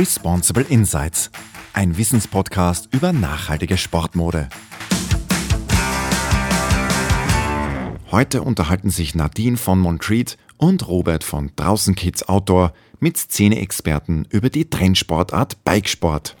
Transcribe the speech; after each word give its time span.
Responsible 0.00 0.64
Insights, 0.66 1.30
ein 1.74 1.98
Wissenspodcast 1.98 2.88
über 2.90 3.12
nachhaltige 3.12 3.76
Sportmode. 3.76 4.48
Heute 8.10 8.40
unterhalten 8.40 8.88
sich 8.88 9.14
Nadine 9.14 9.58
von 9.58 9.78
Montreat 9.78 10.38
und 10.56 10.88
Robert 10.88 11.22
von 11.22 11.52
Draußen 11.54 11.94
Kids 11.96 12.26
Outdoor 12.30 12.72
mit 12.98 13.18
Szene-Experten 13.18 14.26
über 14.30 14.48
die 14.48 14.70
Trendsportart 14.70 15.62
Bikesport. 15.64 16.34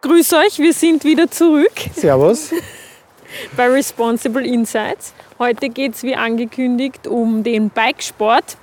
Grüß 0.00 0.32
euch, 0.32 0.58
wir 0.58 0.72
sind 0.72 1.04
wieder 1.04 1.30
zurück. 1.30 1.78
Servus. 1.94 2.50
bei 3.56 3.68
Responsible 3.68 4.44
Insights. 4.44 5.14
Heute 5.38 5.68
geht 5.68 5.94
es 5.94 6.02
wie 6.02 6.16
angekündigt 6.16 7.06
um 7.06 7.44
den 7.44 7.70
Bikesport. 7.70 8.56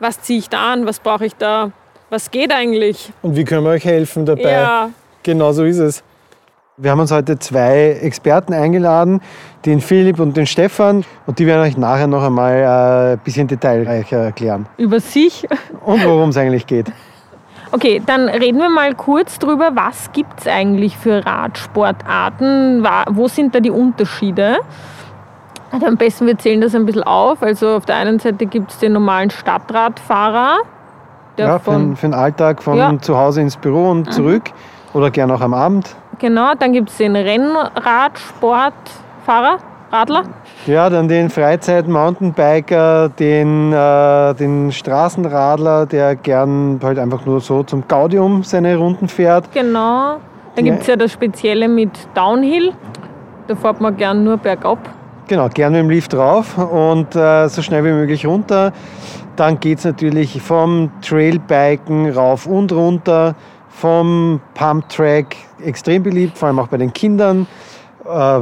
Was 0.00 0.22
ziehe 0.22 0.40
ich 0.40 0.48
da 0.48 0.72
an? 0.72 0.86
Was 0.86 0.98
brauche 0.98 1.24
ich 1.24 1.34
da? 1.34 1.70
Was 2.10 2.30
geht 2.30 2.52
eigentlich? 2.52 3.12
Und 3.20 3.36
wie 3.36 3.44
können 3.44 3.64
wir 3.64 3.70
euch 3.70 3.84
helfen 3.84 4.24
dabei? 4.24 4.50
Ja. 4.50 4.90
Genau 5.22 5.52
so 5.52 5.64
ist 5.64 5.78
es. 5.78 6.02
Wir 6.78 6.90
haben 6.92 7.00
uns 7.00 7.10
heute 7.10 7.38
zwei 7.38 7.98
Experten 8.00 8.54
eingeladen, 8.54 9.20
den 9.66 9.80
Philipp 9.80 10.18
und 10.20 10.36
den 10.36 10.46
Stefan. 10.46 11.04
Und 11.26 11.38
die 11.38 11.46
werden 11.46 11.62
euch 11.62 11.76
nachher 11.76 12.06
noch 12.06 12.22
einmal 12.22 12.54
äh, 12.54 13.12
ein 13.12 13.18
bisschen 13.18 13.48
detailreicher 13.48 14.18
erklären. 14.18 14.66
Über 14.78 15.00
sich. 15.00 15.46
Und 15.84 16.04
worum 16.04 16.30
es 16.30 16.36
eigentlich 16.36 16.66
geht. 16.66 16.86
Okay, 17.70 18.00
dann 18.06 18.30
reden 18.30 18.60
wir 18.60 18.70
mal 18.70 18.94
kurz 18.94 19.38
drüber, 19.38 19.72
was 19.74 20.10
gibt 20.12 20.40
es 20.40 20.46
eigentlich 20.46 20.96
für 20.96 21.26
Radsportarten? 21.26 22.82
Wo 23.10 23.28
sind 23.28 23.54
da 23.54 23.60
die 23.60 23.70
Unterschiede? 23.70 24.56
Also 25.70 25.84
am 25.84 25.98
besten 25.98 26.26
wir 26.26 26.38
zählen 26.38 26.62
das 26.62 26.74
ein 26.74 26.86
bisschen 26.86 27.02
auf. 27.02 27.42
Also 27.42 27.76
auf 27.76 27.84
der 27.84 27.96
einen 27.96 28.20
Seite 28.20 28.46
gibt 28.46 28.70
es 28.70 28.78
den 28.78 28.94
normalen 28.94 29.28
Stadtradfahrer. 29.28 30.60
Ja, 31.38 31.58
für, 31.58 31.72
von, 31.72 31.96
für 31.96 32.06
den 32.06 32.14
Alltag 32.14 32.62
von 32.62 32.78
ja. 32.78 32.96
zu 33.00 33.16
Hause 33.16 33.40
ins 33.40 33.56
Büro 33.56 33.90
und 33.90 34.06
mhm. 34.06 34.12
zurück 34.12 34.42
mhm. 34.46 34.98
oder 34.98 35.10
gern 35.10 35.30
auch 35.30 35.40
am 35.40 35.54
Abend. 35.54 35.96
Genau, 36.18 36.52
dann 36.58 36.72
gibt 36.72 36.90
es 36.90 36.96
den 36.96 37.14
Rennradsportfahrer, 37.14 39.58
Radler. 39.90 40.24
Ja, 40.66 40.90
dann 40.90 41.08
den 41.08 41.30
Freizeit-Mountainbiker, 41.30 43.08
den, 43.08 43.72
äh, 43.72 44.34
den 44.34 44.72
Straßenradler, 44.72 45.86
der 45.86 46.16
gern 46.16 46.80
halt 46.82 46.98
einfach 46.98 47.24
nur 47.24 47.40
so 47.40 47.62
zum 47.62 47.86
Gaudium 47.86 48.42
seine 48.42 48.76
Runden 48.76 49.06
fährt. 49.08 49.50
Genau. 49.54 50.16
Dann 50.56 50.64
gibt 50.64 50.80
es 50.80 50.88
ja 50.88 50.96
das 50.96 51.12
Spezielle 51.12 51.68
mit 51.68 51.92
Downhill. 52.14 52.72
Da 53.46 53.54
fährt 53.54 53.80
man 53.80 53.96
gern 53.96 54.24
nur 54.24 54.36
bergab. 54.36 54.80
Genau, 55.28 55.48
gern 55.48 55.72
mit 55.72 55.82
dem 55.82 55.90
Lift 55.90 56.12
drauf 56.12 56.58
und 56.58 57.14
äh, 57.14 57.48
so 57.48 57.62
schnell 57.62 57.84
wie 57.84 57.92
möglich 57.92 58.26
runter. 58.26 58.72
Dann 59.38 59.60
geht 59.60 59.78
es 59.78 59.84
natürlich 59.84 60.42
vom 60.42 60.90
Trailbiken 61.00 62.10
rauf 62.10 62.46
und 62.46 62.72
runter 62.72 63.36
vom 63.68 64.40
Pumptrack 64.54 65.36
extrem 65.64 66.02
beliebt, 66.02 66.36
vor 66.36 66.48
allem 66.48 66.58
auch 66.58 66.66
bei 66.66 66.76
den 66.76 66.92
Kindern. 66.92 67.46
Äh, 68.04 68.40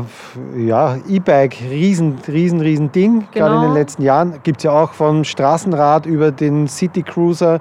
ja, 0.56 0.96
E-Bike, 1.06 1.58
riesen, 1.68 2.16
riesen, 2.26 2.62
riesen 2.62 2.92
Ding, 2.92 3.26
genau. 3.30 3.30
gerade 3.32 3.54
in 3.56 3.60
den 3.60 3.68
genau. 3.68 3.74
letzten 3.74 4.02
Jahren. 4.02 4.34
Gibt 4.42 4.60
es 4.60 4.64
ja 4.64 4.72
auch 4.72 4.92
vom 4.92 5.22
Straßenrad 5.24 6.06
über 6.06 6.30
den 6.30 6.66
City 6.66 7.02
Cruiser 7.02 7.60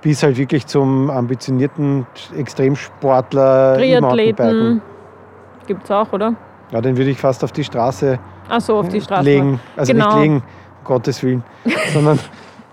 bis 0.00 0.22
halt 0.22 0.36
wirklich 0.36 0.66
zum 0.66 1.10
ambitionierten 1.10 2.06
Extremsportler. 2.36 3.74
Triathleten 3.78 4.80
gibt 5.66 5.82
es 5.82 5.90
auch, 5.90 6.12
oder? 6.12 6.34
Ja, 6.70 6.80
den 6.80 6.96
würde 6.96 7.10
ich 7.10 7.18
fast 7.18 7.42
auf 7.42 7.50
die 7.50 7.64
Straße 7.64 8.20
Ach 8.48 8.60
so, 8.60 8.76
auf 8.76 8.88
die 8.88 9.00
Straße 9.00 9.24
legen. 9.24 9.58
Also 9.76 9.92
genau. 9.92 10.06
nicht 10.06 10.20
legen, 10.20 10.34
um 10.36 10.42
Gottes 10.84 11.20
Willen, 11.24 11.42
sondern 11.92 12.20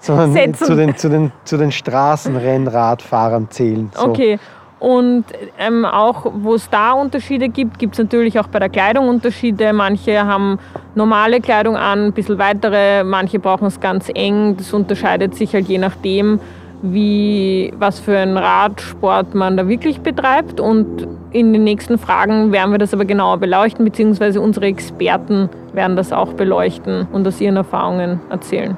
sondern 0.04 0.54
zu 0.54 0.76
den, 0.76 0.96
zu, 0.96 1.10
den, 1.10 1.32
zu 1.46 1.58
den 1.58 1.72
Straßenrennradfahrern 1.72 3.50
zählen. 3.50 3.90
So. 3.96 4.10
Okay. 4.10 4.40
Und 4.80 5.24
ähm, 5.60 5.86
auch, 5.86 6.26
wo 6.42 6.56
es 6.56 6.70
da 6.70 6.92
Unterschiede 6.92 7.48
gibt, 7.48 7.80
gibt 7.80 7.94
es 7.94 8.00
natürlich 8.00 8.38
auch 8.38 8.48
bei 8.48 8.60
der 8.60 8.68
Kleidung 8.68 9.08
Unterschiede. 9.08 9.72
Manche 9.72 10.26
haben 10.26 10.60
normale 10.94 11.40
Kleidung 11.40 11.78
an, 11.78 12.08
ein 12.08 12.12
bisschen 12.12 12.38
weitere, 12.38 13.06
manche 13.06 13.40
brauchen 13.40 13.68
es 13.68 13.80
ganz 13.80 14.10
eng. 14.14 14.58
Das 14.58 14.74
unterscheidet 14.74 15.36
sich 15.36 15.54
halt 15.54 15.70
je 15.70 15.78
nachdem, 15.78 16.42
wie, 16.82 17.74
was 17.78 18.02
für 18.02 18.18
einen 18.18 18.38
Radsport 18.38 19.34
man 19.34 19.56
da 19.56 19.70
wirklich 19.70 20.02
betreibt. 20.02 20.60
Und 20.60 21.08
in 21.32 21.54
den 21.54 21.64
nächsten 21.64 21.98
Fragen 21.98 22.52
werden 22.52 22.74
wir 22.74 22.78
das 22.78 22.94
aber 22.94 23.06
genauer 23.06 23.38
beleuchten, 23.38 23.86
beziehungsweise 23.86 24.42
unsere 24.42 24.66
Experten 24.66 25.48
werden 25.72 25.96
das 25.96 26.12
auch 26.12 26.34
beleuchten 26.34 27.08
und 27.14 27.26
aus 27.26 27.40
ihren 27.40 27.56
Erfahrungen 27.56 28.20
erzählen. 28.30 28.78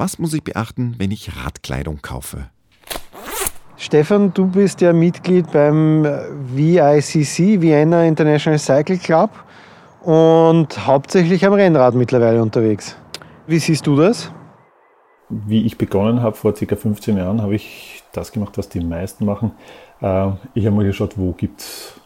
Was 0.00 0.18
muss 0.18 0.32
ich 0.32 0.42
beachten, 0.42 0.94
wenn 0.96 1.10
ich 1.10 1.44
Radkleidung 1.44 2.00
kaufe? 2.00 2.46
Stefan, 3.76 4.32
du 4.32 4.46
bist 4.46 4.80
ja 4.80 4.94
Mitglied 4.94 5.52
beim 5.52 6.04
VICC, 6.54 7.60
Vienna 7.60 8.06
International 8.06 8.58
Cycle 8.58 8.96
Club, 8.96 9.28
und 10.00 10.86
hauptsächlich 10.86 11.44
am 11.44 11.52
Rennrad 11.52 11.94
mittlerweile 11.94 12.40
unterwegs. 12.40 12.96
Wie 13.46 13.58
siehst 13.58 13.86
du 13.86 13.94
das? 13.94 14.32
Wie 15.28 15.66
ich 15.66 15.76
begonnen 15.76 16.22
habe, 16.22 16.34
vor 16.34 16.54
ca. 16.54 16.76
15 16.76 17.18
Jahren, 17.18 17.42
habe 17.42 17.54
ich 17.54 18.02
das 18.12 18.32
gemacht, 18.32 18.56
was 18.56 18.70
die 18.70 18.80
meisten 18.80 19.26
machen. 19.26 19.52
Äh, 20.00 20.30
ich 20.54 20.64
habe 20.64 20.76
mal 20.76 20.86
geschaut, 20.86 21.18
wo 21.18 21.32
gibt 21.32 21.60
es 21.60 22.00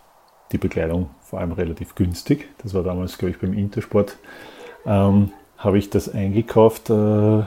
die 0.50 0.59
Bekleidung 0.59 1.11
vor 1.21 1.38
allem 1.38 1.53
relativ 1.53 1.94
günstig. 1.94 2.49
Das 2.61 2.75
war 2.75 2.82
damals, 2.82 3.19
glaube 3.19 3.31
ich, 3.31 3.38
beim 3.38 3.53
Intersport. 3.53 4.16
Ähm, 4.84 5.31
habe 5.59 5.78
ich 5.78 5.91
das 5.91 6.12
eingekauft, 6.12 6.91
äh, 6.91 7.44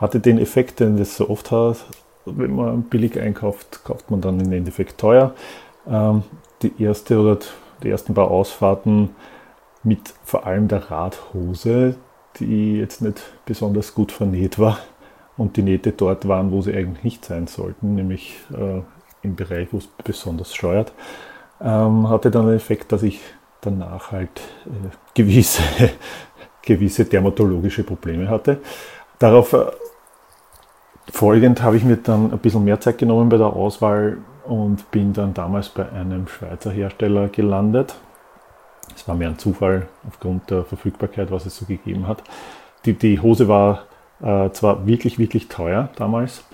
hatte 0.00 0.20
den 0.20 0.38
Effekt, 0.38 0.80
den 0.80 0.96
das 0.96 1.16
so 1.16 1.28
oft 1.28 1.50
hat. 1.50 1.84
Wenn 2.24 2.54
man 2.54 2.82
billig 2.82 3.18
einkauft, 3.20 3.84
kauft 3.84 4.10
man 4.10 4.20
dann 4.20 4.40
im 4.40 4.52
Endeffekt 4.52 4.98
teuer. 4.98 5.34
Ähm, 5.88 6.22
die 6.62 6.82
erste 6.82 7.20
oder 7.20 7.38
die 7.82 7.90
ersten 7.90 8.14
paar 8.14 8.30
Ausfahrten 8.30 9.10
mit 9.82 10.12
vor 10.24 10.46
allem 10.46 10.68
der 10.68 10.90
Radhose, 10.90 11.96
die 12.38 12.78
jetzt 12.78 13.02
nicht 13.02 13.22
besonders 13.46 13.94
gut 13.94 14.12
vernäht 14.12 14.58
war 14.58 14.78
und 15.36 15.56
die 15.56 15.62
Nähte 15.62 15.92
dort 15.92 16.26
waren, 16.28 16.52
wo 16.52 16.60
sie 16.60 16.74
eigentlich 16.74 17.04
nicht 17.04 17.24
sein 17.24 17.46
sollten, 17.46 17.94
nämlich 17.94 18.36
äh, 18.52 18.82
im 19.22 19.36
Bereich, 19.36 19.68
wo 19.72 19.78
es 19.78 19.88
besonders 20.04 20.54
steuert, 20.54 20.92
ähm, 21.60 22.08
hatte 22.08 22.30
dann 22.30 22.46
den 22.46 22.56
Effekt, 22.56 22.92
dass 22.92 23.02
ich 23.02 23.20
danach 23.60 24.12
halt 24.12 24.40
äh, 24.66 24.90
gewisse, 25.14 25.62
gewisse 26.62 27.04
dermatologische 27.04 27.84
Probleme 27.84 28.28
hatte. 28.28 28.60
Darauf 29.18 29.52
äh, 29.52 29.66
folgend 31.10 31.62
habe 31.62 31.76
ich 31.76 31.84
mir 31.84 31.96
dann 31.96 32.32
ein 32.32 32.38
bisschen 32.38 32.64
mehr 32.64 32.80
Zeit 32.80 32.98
genommen 32.98 33.28
bei 33.28 33.36
der 33.36 33.48
Auswahl 33.48 34.18
und 34.44 34.90
bin 34.90 35.12
dann 35.12 35.34
damals 35.34 35.68
bei 35.68 35.90
einem 35.90 36.28
Schweizer 36.28 36.70
Hersteller 36.70 37.28
gelandet. 37.28 37.94
Es 38.96 39.06
war 39.06 39.14
mehr 39.14 39.28
ein 39.28 39.38
Zufall 39.38 39.88
aufgrund 40.06 40.50
der 40.50 40.64
Verfügbarkeit, 40.64 41.30
was 41.30 41.46
es 41.46 41.56
so 41.56 41.66
gegeben 41.66 42.06
hat. 42.06 42.22
Die, 42.84 42.94
die 42.94 43.20
Hose 43.20 43.48
war 43.48 43.84
äh, 44.22 44.50
zwar 44.50 44.86
wirklich, 44.86 45.18
wirklich 45.18 45.48
teuer 45.48 45.90
damals, 45.96 46.44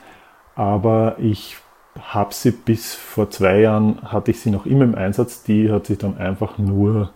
aber 0.57 1.17
ich 1.19 1.57
habe 2.01 2.35
sie 2.35 2.51
bis 2.51 2.95
vor 2.95 3.31
zwei 3.31 3.61
Jahren, 3.61 4.01
hatte 4.03 4.33
ich 4.33 4.41
sie 4.41 4.51
noch 4.51 4.67
immer 4.67 4.85
im 4.85 4.95
Einsatz. 4.95 5.45
Die 5.45 5.71
hat 5.71 5.87
sich 5.87 5.99
dann 5.99 6.19
einfach 6.19 6.59
nur 6.59 7.11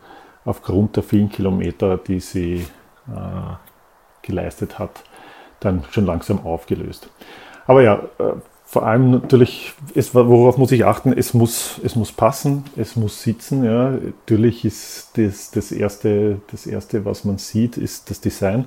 aufgrund 0.44 0.97
der 0.97 1.03
vielen 1.03 1.28
Kilometer, 1.28 1.97
die 1.97 2.21
sie 2.21 2.66
äh, 3.09 3.54
geleistet 4.22 4.78
hat, 4.78 5.03
dann 5.60 5.84
schon 5.91 6.06
langsam 6.06 6.44
aufgelöst. 6.44 7.08
Aber 7.66 7.82
ja, 7.82 8.02
äh, 8.19 8.32
vor 8.70 8.84
allem 8.84 9.12
natürlich, 9.12 9.72
es, 9.94 10.14
worauf 10.14 10.58
muss 10.58 10.72
ich 10.72 10.84
achten? 10.84 11.14
Es 11.14 11.32
muss, 11.32 11.80
es 11.82 11.96
muss 11.96 12.12
passen, 12.12 12.64
es 12.76 12.96
muss 12.96 13.22
sitzen. 13.22 13.65
Ja. 13.65 13.92
Natürlich 13.92 14.62
ist 14.66 15.09
das, 15.15 15.50
das, 15.50 15.72
erste, 15.72 16.42
das 16.50 16.66
Erste, 16.66 17.06
was 17.06 17.24
man 17.24 17.38
sieht, 17.38 17.78
ist 17.78 18.10
das 18.10 18.21
Design. 18.21 18.66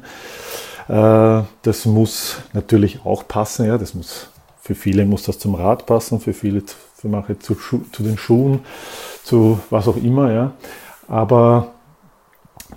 Äh, 0.88 1.44
das 1.62 1.86
muss 1.86 2.38
natürlich 2.54 3.06
auch 3.06 3.28
passen. 3.28 3.68
Ja. 3.68 3.78
Das 3.78 3.94
muss, 3.94 4.30
für 4.60 4.74
viele 4.74 5.06
muss 5.06 5.22
das 5.22 5.38
zum 5.38 5.54
Rad 5.54 5.86
passen, 5.86 6.20
für 6.20 6.34
viele, 6.34 6.64
für 6.96 7.08
manche 7.08 7.38
zu, 7.38 7.56
zu 7.56 8.02
den 8.02 8.18
Schuhen, 8.18 8.62
zu 9.24 9.60
was 9.70 9.88
auch 9.88 9.98
immer. 9.98 10.32
Ja. 10.32 10.54
Aber 11.08 11.74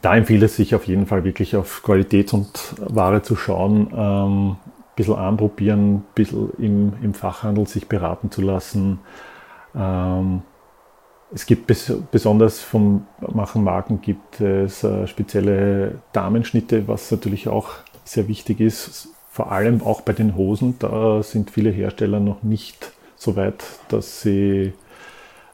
da 0.02 0.16
empfiehlt 0.16 0.42
es 0.42 0.56
sich 0.56 0.74
auf 0.74 0.86
jeden 0.86 1.06
Fall 1.06 1.24
wirklich 1.24 1.56
auf 1.56 1.82
Qualität 1.82 2.32
und 2.32 2.74
Ware 2.78 3.22
zu 3.22 3.36
schauen, 3.36 3.92
ähm, 3.94 4.50
ein 4.50 4.96
bisschen 4.96 5.16
anprobieren, 5.16 5.94
ein 5.96 6.04
bisschen 6.14 6.50
im, 6.58 6.92
im 7.02 7.14
Fachhandel 7.14 7.66
sich 7.66 7.88
beraten 7.88 8.30
zu 8.30 8.42
lassen. 8.42 9.00
Ähm, 9.74 10.42
es 11.32 11.46
gibt 11.46 11.66
bes 11.66 11.92
besonders 12.12 12.60
vom 12.60 13.06
Machen 13.20 13.64
Marken 13.64 14.00
gibt 14.00 14.40
es 14.40 14.84
äh, 14.84 15.06
spezielle 15.06 16.00
Damenschnitte, 16.12 16.86
was 16.86 17.10
natürlich 17.10 17.48
auch 17.48 17.70
sehr 18.04 18.28
wichtig 18.28 18.60
ist. 18.60 19.08
Vor 19.30 19.50
allem 19.50 19.82
auch 19.82 20.02
bei 20.02 20.12
den 20.12 20.36
Hosen, 20.36 20.76
da 20.78 21.22
sind 21.22 21.50
viele 21.50 21.70
Hersteller 21.70 22.20
noch 22.20 22.44
nicht 22.44 22.92
so 23.16 23.34
weit, 23.34 23.64
dass 23.88 24.20
sie 24.20 24.72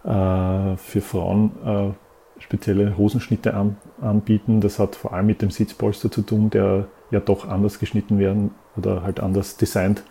äh, 0.04 0.76
für 0.76 1.00
Frauen 1.00 1.52
äh, 1.64 2.09
spezielle 2.40 2.96
Hosenschnitte 2.96 3.54
an, 3.54 3.76
anbieten. 4.00 4.60
Das 4.60 4.78
hat 4.78 4.96
vor 4.96 5.12
allem 5.12 5.26
mit 5.26 5.42
dem 5.42 5.50
Sitzpolster 5.50 6.10
zu 6.10 6.22
tun, 6.22 6.50
der 6.50 6.86
ja 7.10 7.20
doch 7.20 7.48
anders 7.48 7.78
geschnitten 7.78 8.18
werden 8.18 8.50
oder 8.76 9.02
halt 9.02 9.20
anders 9.20 9.56
designt 9.56 10.02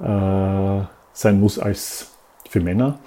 äh, 0.00 0.80
sein 1.12 1.40
muss 1.40 1.58
als 1.58 2.10
für 2.48 2.60
Männer. 2.60 2.98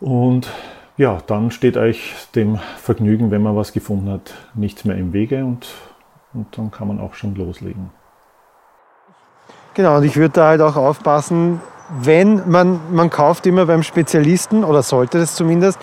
Und 0.00 0.50
ja, 0.96 1.18
dann 1.26 1.50
steht 1.50 1.76
euch 1.76 2.14
dem 2.34 2.58
Vergnügen, 2.78 3.30
wenn 3.30 3.42
man 3.42 3.56
was 3.56 3.72
gefunden 3.72 4.10
hat, 4.10 4.34
nichts 4.54 4.84
mehr 4.84 4.96
im 4.96 5.12
Wege 5.12 5.44
und, 5.44 5.68
und 6.34 6.56
dann 6.56 6.70
kann 6.70 6.88
man 6.88 7.00
auch 7.00 7.14
schon 7.14 7.34
loslegen. 7.34 7.90
Genau, 9.74 9.96
und 9.98 10.04
ich 10.04 10.16
würde 10.16 10.34
da 10.34 10.48
halt 10.48 10.60
auch 10.60 10.76
aufpassen, 10.76 11.60
wenn 11.98 12.48
man, 12.50 12.80
man 12.92 13.10
kauft 13.10 13.46
immer 13.46 13.66
beim 13.66 13.82
Spezialisten, 13.82 14.64
oder 14.64 14.82
sollte 14.82 15.18
das 15.18 15.34
zumindest, 15.34 15.78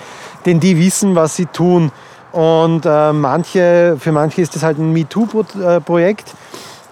denn 0.48 0.60
die 0.60 0.78
wissen, 0.80 1.16
was 1.16 1.36
sie 1.36 1.46
tun. 1.46 1.92
Und 2.32 2.86
äh, 2.86 3.14
manche, 3.14 3.98
für 4.00 4.12
manche 4.12 4.42
ist 4.42 4.56
das 4.56 4.64
halt 4.64 4.78
ein 4.80 4.94
MeToo-Projekt 4.94 6.34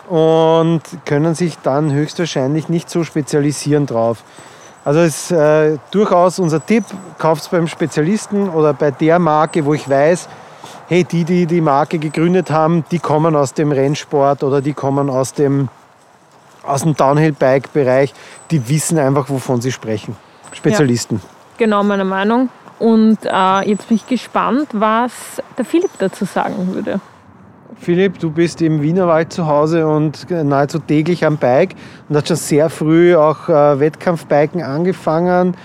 und 0.10 0.82
können 1.06 1.36
sich 1.36 1.58
dann 1.64 1.92
höchstwahrscheinlich 1.92 2.70
nicht 2.70 2.90
so 2.90 3.04
spezialisieren 3.04 3.86
drauf. 3.86 4.24
Also 4.84 5.00
ist 5.00 5.32
äh, 5.32 5.78
durchaus 5.90 6.38
unser 6.38 6.64
Tipp, 6.64 6.84
kauft 7.18 7.42
es 7.44 7.48
beim 7.48 7.68
Spezialisten 7.68 8.50
oder 8.50 8.74
bei 8.74 8.92
der 8.92 9.18
Marke, 9.18 9.66
wo 9.66 9.74
ich 9.74 9.90
weiß, 9.90 10.30
hey, 10.88 11.04
die, 11.04 11.24
die 11.24 11.48
die 11.48 11.62
Marke 11.62 11.98
gegründet 11.98 12.52
haben, 12.52 12.86
die 12.92 13.00
kommen 13.00 13.36
aus 13.36 13.54
dem 13.54 13.72
Rennsport 13.72 14.44
oder 14.44 14.62
die 14.62 14.74
kommen 14.74 15.10
aus 15.10 15.34
dem, 15.34 15.70
aus 16.64 16.84
dem 16.84 16.96
Downhill-Bike-Bereich, 16.96 18.14
die 18.52 18.70
wissen 18.70 19.00
einfach, 19.00 19.28
wovon 19.30 19.60
sie 19.60 19.72
sprechen. 19.72 20.16
Spezialisten. 20.52 21.16
Ja, 21.16 21.66
genau 21.66 21.84
meine 21.84 22.06
Meinung. 22.06 22.50
Und 22.80 23.20
äh, 23.24 23.70
jetzt 23.70 23.88
bin 23.88 23.98
ich 23.98 24.08
gespannt, 24.08 24.68
was 24.74 25.42
der 25.58 25.66
Philipp 25.66 25.92
dazu 26.00 26.26
sagen 26.26 26.74
würde. 26.74 27.00
Philipp, 27.78 28.20
du 28.20 28.32
bist 28.32 28.62
im 28.62 28.82
Wienerwald 28.82 29.34
zu 29.34 29.48
Hause 29.48 29.88
und 29.88 30.30
nahezu 30.30 30.80
täglich 30.80 31.26
am 31.26 31.38
Bike 31.38 31.76
und 32.08 32.16
hast 32.16 32.28
schon 32.28 32.38
sehr 32.38 32.70
früh 32.70 33.16
auch 33.16 33.50
äh, 33.50 33.80
Wettkampfbiken 33.80 34.64
angefangen, 34.64 35.56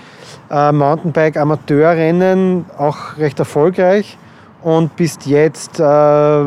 äh, 0.49 0.71
Mountainbike-Amateurrennen, 0.71 2.65
auch 2.77 3.17
recht 3.17 3.39
erfolgreich 3.39 4.17
und 4.61 4.95
bist 4.95 5.25
jetzt 5.25 5.79
äh, 5.79 6.45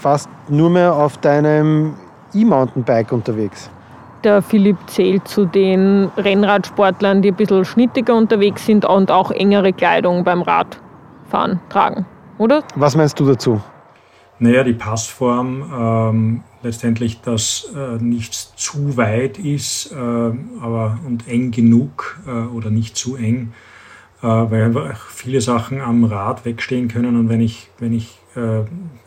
fast 0.00 0.28
nur 0.48 0.70
mehr 0.70 0.94
auf 0.94 1.18
deinem 1.18 1.94
E-Mountainbike 2.32 3.12
unterwegs. 3.12 3.70
Der 4.24 4.40
Philipp 4.40 4.78
zählt 4.86 5.28
zu 5.28 5.44
den 5.44 6.10
Rennradsportlern, 6.16 7.20
die 7.20 7.28
ein 7.28 7.36
bisschen 7.36 7.66
schnittiger 7.66 8.14
unterwegs 8.16 8.64
sind 8.64 8.86
und 8.86 9.10
auch 9.10 9.30
engere 9.30 9.74
Kleidung 9.74 10.24
beim 10.24 10.40
Radfahren 10.40 11.60
tragen, 11.68 12.06
oder? 12.38 12.62
Was 12.74 12.96
meinst 12.96 13.20
du 13.20 13.26
dazu? 13.26 13.60
Naja, 14.38 14.64
die 14.64 14.72
Passform 14.72 15.62
ähm, 15.78 16.42
letztendlich, 16.62 17.20
dass 17.20 17.70
äh, 17.76 18.02
nichts 18.02 18.54
zu 18.56 18.96
weit 18.96 19.38
ist, 19.38 19.92
äh, 19.92 19.94
aber 19.94 20.98
und 21.06 21.28
eng 21.28 21.50
genug 21.50 22.18
äh, 22.26 22.30
oder 22.30 22.70
nicht 22.70 22.96
zu 22.96 23.16
eng, 23.16 23.52
äh, 24.22 24.26
weil 24.26 24.64
einfach 24.64 25.10
viele 25.10 25.42
Sachen 25.42 25.82
am 25.82 26.02
Rad 26.04 26.46
wegstehen 26.46 26.88
können 26.88 27.16
und 27.16 27.28
wenn 27.28 27.42
ich, 27.42 27.68
wenn 27.78 27.92
ich 27.92 28.18
äh, 28.36 28.64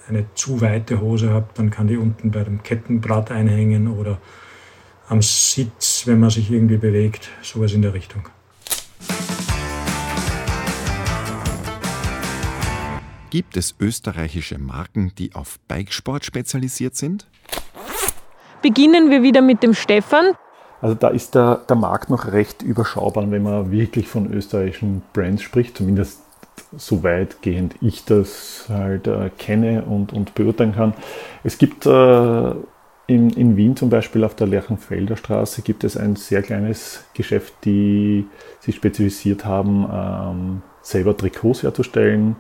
eine 0.08 0.25
zu 0.36 0.62
weite 0.62 1.02
Hose 1.02 1.31
habe, 1.31 1.48
dann 1.56 1.72
kann 1.72 1.88
die 1.88 1.98
unten 1.98 2.30
bei 2.30 2.44
dem 2.44 2.62
Kettenblatt 2.62 3.31
einhängen 3.31 3.88
oder 3.88 4.19
am 5.09 5.21
Sitz, 5.21 6.06
wenn 6.06 6.19
man 6.19 6.30
sich 6.30 6.51
irgendwie 6.51 6.77
bewegt, 6.77 7.30
sowas 7.42 7.74
in 7.74 7.81
der 7.81 7.94
Richtung. 7.94 8.27
Gibt 13.30 13.57
es 13.57 13.75
österreichische 13.80 14.57
Marken, 14.57 15.12
die 15.18 15.36
auf 15.36 15.59
Bikesport 15.68 16.25
spezialisiert 16.25 16.95
sind? 16.95 17.27
Beginnen 18.62 19.09
wir 19.12 19.21
wieder 19.21 19.42
mit 19.42 19.63
dem 19.63 19.74
Stefan. 19.74 20.33
Also 20.81 20.95
da 20.95 21.09
ist 21.09 21.36
der, 21.36 21.62
der 21.68 21.75
Markt 21.75 22.09
noch 22.09 22.31
recht 22.31 22.62
überschaubar, 22.62 23.30
wenn 23.30 23.44
man 23.44 23.71
wirklich 23.71 24.07
von 24.07 24.31
österreichischen 24.31 25.01
Brands 25.13 25.42
spricht, 25.42 25.77
zumindest 25.77 26.21
so 26.75 27.04
weitgehend 27.04 27.75
ich 27.81 28.06
das 28.06 28.65
halt 28.69 29.07
äh, 29.07 29.30
kenne 29.38 29.83
und, 29.83 30.13
und 30.13 30.36
beurteilen 30.36 30.74
kann. 30.74 30.94
Es 31.44 31.57
gibt 31.57 31.86
äh, 31.86 32.54
in, 33.07 33.30
in 33.31 33.56
Wien 33.57 33.75
zum 33.75 33.89
Beispiel 33.89 34.24
auf 34.24 34.36
der 34.36 34.48
Lerchenfelder 34.48 35.15
Straße 35.15 35.62
gibt 35.62 35.83
es 35.83 35.98
ein 35.98 36.15
sehr 36.15 36.42
kleines 36.42 37.06
Geschäft, 37.13 37.54
die 37.63 38.25
sich 38.59 38.75
spezialisiert 38.75 39.45
haben, 39.45 39.88
ähm, 39.92 40.62
selber 40.81 41.15
Trikots 41.15 41.63
herzustellen 41.63 42.36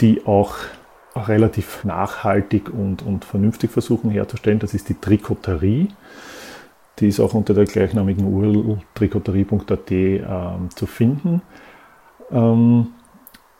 die 0.00 0.26
auch 0.26 0.56
relativ 1.14 1.84
nachhaltig 1.84 2.70
und, 2.72 3.02
und 3.02 3.24
vernünftig 3.24 3.70
versuchen 3.70 4.10
herzustellen. 4.10 4.58
Das 4.58 4.74
ist 4.74 4.88
die 4.88 4.94
Trikoterie. 4.94 5.88
Die 6.98 7.08
ist 7.08 7.20
auch 7.20 7.34
unter 7.34 7.54
der 7.54 7.64
gleichnamigen 7.64 8.24
URL 8.24 8.78
trikoterie.at 8.94 9.90
ähm, 9.90 10.70
zu 10.74 10.86
finden. 10.86 11.42
Ähm, 12.30 12.88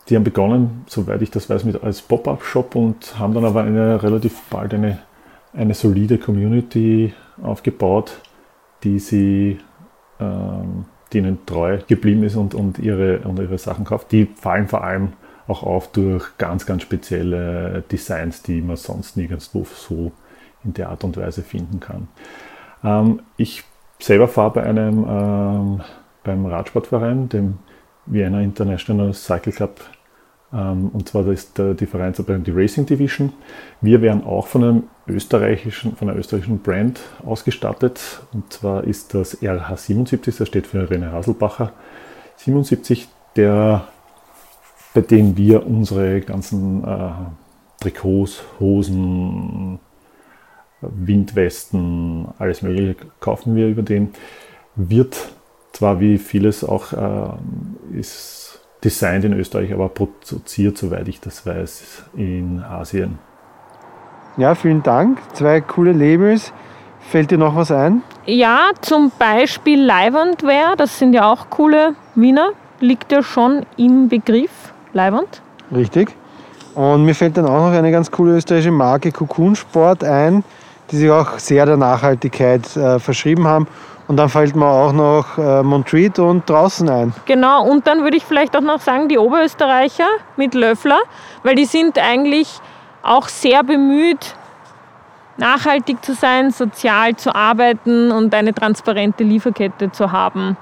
die 0.07 0.15
haben 0.15 0.23
begonnen, 0.23 0.83
soweit 0.87 1.21
ich 1.21 1.31
das 1.31 1.49
weiß, 1.49 1.65
mit 1.65 1.83
als 1.83 2.01
Pop-up-Shop 2.01 2.75
und 2.75 3.19
haben 3.19 3.33
dann 3.33 3.45
aber 3.45 3.63
eine 3.63 4.01
relativ 4.01 4.41
bald 4.49 4.73
eine, 4.73 4.99
eine 5.53 5.73
solide 5.73 6.17
Community 6.17 7.13
aufgebaut, 7.41 8.19
die 8.83 8.99
sie 8.99 9.59
ähm, 10.19 10.85
denen 11.13 11.45
treu 11.45 11.79
geblieben 11.87 12.23
ist 12.23 12.35
und, 12.35 12.53
und, 12.53 12.79
ihre, 12.79 13.19
und 13.19 13.39
ihre 13.39 13.57
Sachen 13.57 13.85
kauft. 13.85 14.11
Die 14.11 14.25
fallen 14.25 14.67
vor 14.67 14.83
allem 14.83 15.13
auch 15.47 15.63
auf 15.63 15.91
durch 15.91 16.37
ganz, 16.37 16.65
ganz 16.65 16.83
spezielle 16.83 17.83
Designs, 17.91 18.43
die 18.43 18.61
man 18.61 18.75
sonst 18.75 19.17
nirgendwo 19.17 19.65
so 19.65 20.11
in 20.63 20.73
der 20.73 20.89
Art 20.89 21.03
und 21.03 21.17
Weise 21.17 21.41
finden 21.41 21.79
kann. 21.79 22.07
Ähm, 22.83 23.21
ich 23.37 23.63
selber 23.99 24.27
fahre 24.27 24.51
bei 24.51 24.63
einem 24.63 25.05
ähm, 25.09 25.81
beim 26.23 26.45
Radsportverein, 26.45 27.29
dem 27.29 27.59
Vienna 28.05 28.41
International 28.41 29.13
Cycle 29.13 29.53
Club, 29.53 29.79
und 30.51 31.07
zwar 31.07 31.27
ist 31.27 31.59
die 31.59 31.85
Vereinsabteilung 31.85 32.43
die 32.43 32.51
Racing 32.51 32.85
Division. 32.85 33.33
Wir 33.81 34.01
werden 34.01 34.23
auch 34.23 34.47
von 34.47 34.63
einem 34.63 34.83
österreichischen, 35.07 35.95
von 35.95 36.09
einer 36.09 36.17
österreichischen 36.17 36.59
Brand 36.59 36.99
ausgestattet, 37.23 38.21
und 38.33 38.51
zwar 38.51 38.83
ist 38.83 39.13
das 39.13 39.41
RH77, 39.41 40.37
das 40.39 40.47
steht 40.47 40.65
für 40.65 40.89
René 40.89 41.11
Haselbacher 41.11 41.71
77, 42.37 43.07
der 43.35 43.87
bei 44.93 45.01
denen 45.01 45.37
wir 45.37 45.65
unsere 45.65 46.21
ganzen 46.21 46.83
äh, 46.83 47.11
Trikots, 47.79 48.43
Hosen, 48.59 49.79
Windwesten, 50.81 52.27
alles 52.37 52.61
Mögliche 52.61 52.95
kaufen 53.19 53.55
wir 53.55 53.67
über 53.67 53.81
den. 53.81 54.09
Wird 54.75 55.31
zwar 55.73 55.99
wie 55.99 56.17
vieles 56.17 56.63
auch 56.63 56.93
äh, 56.93 57.97
ist 57.97 58.58
designt 58.83 59.25
in 59.25 59.33
Österreich, 59.33 59.73
aber 59.73 59.89
produziert, 59.89 60.77
soweit 60.77 61.07
ich 61.07 61.19
das 61.19 61.45
weiß, 61.45 62.03
in 62.15 62.63
Asien. 62.63 63.19
Ja, 64.37 64.55
vielen 64.55 64.83
Dank. 64.83 65.19
Zwei 65.33 65.61
coole 65.61 65.91
Labels. 65.91 66.53
Fällt 66.99 67.31
dir 67.31 67.37
noch 67.37 67.55
was 67.55 67.71
ein? 67.71 68.03
Ja, 68.25 68.69
zum 68.81 69.11
Beispiel 69.17 69.83
Leibandwear, 69.83 70.75
das 70.75 70.99
sind 70.99 71.13
ja 71.13 71.31
auch 71.31 71.49
coole 71.49 71.95
Wiener, 72.15 72.51
liegt 72.79 73.11
ja 73.11 73.23
schon 73.23 73.65
im 73.77 74.07
Begriff. 74.09 74.73
Leiband. 74.93 75.41
Richtig. 75.75 76.15
Und 76.75 77.05
mir 77.05 77.15
fällt 77.15 77.37
dann 77.37 77.45
auch 77.45 77.69
noch 77.69 77.71
eine 77.71 77.91
ganz 77.91 78.09
coole 78.11 78.37
österreichische 78.37 78.71
Marke 78.71 79.11
Cocoon 79.11 79.55
Sport 79.55 80.03
ein, 80.03 80.43
die 80.91 80.97
sich 80.97 81.09
auch 81.09 81.39
sehr 81.39 81.65
der 81.65 81.77
Nachhaltigkeit 81.77 82.75
äh, 82.77 82.99
verschrieben 82.99 83.45
haben. 83.47 83.67
Und 84.09 84.17
dann 84.17 84.27
fällt 84.27 84.55
mir 84.55 84.65
auch 84.65 84.91
noch 84.91 85.37
äh, 85.37 85.61
Montreat 85.61 86.17
und 86.17 86.49
draußen 86.49 86.89
ein. 86.89 87.13
Genau, 87.27 87.63
und 87.63 87.85
dann 87.85 88.01
würde 88.01 88.17
ich 88.17 88.25
vielleicht 88.25 88.57
auch 88.57 88.61
noch 88.61 88.81
sagen, 88.81 89.07
die 89.07 89.19
Oberösterreicher 89.19 90.07
mit 90.35 90.55
Löffler, 90.55 90.97
weil 91.43 91.53
die 91.53 91.65
sind 91.65 91.99
eigentlich 91.99 92.59
auch 93.03 93.27
sehr 93.27 93.63
bemüht, 93.63 94.33
nachhaltig 95.37 96.03
zu 96.03 96.15
sein, 96.15 96.49
sozial 96.49 97.17
zu 97.17 97.35
arbeiten 97.35 98.11
und 98.11 98.33
eine 98.33 98.51
transparente 98.51 99.23
Lieferkette 99.23 99.91
zu 99.91 100.11
haben. 100.11 100.57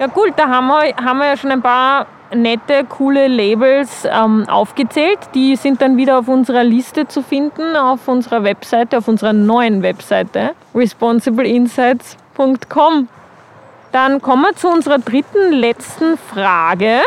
Ja 0.00 0.08
gut, 0.08 0.32
da 0.34 0.48
haben 0.48 0.66
wir, 0.66 0.96
haben 0.96 1.18
wir 1.20 1.26
ja 1.26 1.36
schon 1.36 1.52
ein 1.52 1.62
paar 1.62 2.06
nette, 2.34 2.82
coole 2.88 3.28
Labels 3.28 4.04
ähm, 4.10 4.44
aufgezählt. 4.48 5.20
Die 5.34 5.54
sind 5.54 5.80
dann 5.80 5.96
wieder 5.96 6.18
auf 6.18 6.26
unserer 6.26 6.64
Liste 6.64 7.06
zu 7.06 7.22
finden, 7.22 7.76
auf 7.76 8.08
unserer 8.08 8.42
Webseite, 8.42 8.98
auf 8.98 9.06
unserer 9.06 9.32
neuen 9.32 9.82
Webseite, 9.82 10.50
responsibleinsights.com. 10.74 12.25
Dann 12.36 14.20
kommen 14.20 14.42
wir 14.42 14.54
zu 14.56 14.68
unserer 14.68 14.98
dritten, 14.98 15.52
letzten 15.52 16.18
Frage. 16.18 17.00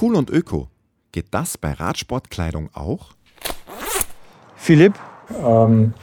Cool 0.00 0.16
und 0.16 0.30
Öko. 0.30 0.68
Geht 1.12 1.26
das 1.30 1.56
bei 1.58 1.72
Radsportkleidung 1.72 2.70
auch? 2.74 3.10
Philipp? 4.56 4.94
Ähm, 5.44 5.94